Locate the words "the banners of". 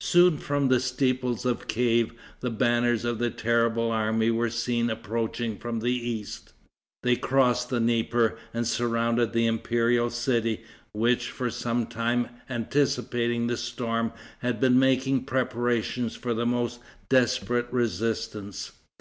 2.40-3.20